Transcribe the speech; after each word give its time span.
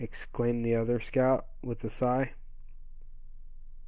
exclaimed 0.03 0.65
the 0.65 0.73
other 0.75 0.99
scout, 0.99 1.45
with 1.63 1.83
a 1.83 1.87
sigh. 1.91 2.33